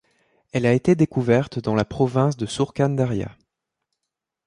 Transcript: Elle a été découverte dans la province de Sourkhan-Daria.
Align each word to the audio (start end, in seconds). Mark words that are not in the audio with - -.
Elle 0.51 0.65
a 0.65 0.73
été 0.73 0.95
découverte 0.95 1.59
dans 1.59 1.75
la 1.75 1.85
province 1.85 2.35
de 2.35 2.47
Sourkhan-Daria. 2.47 3.37